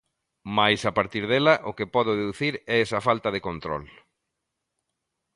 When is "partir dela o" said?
0.99-1.71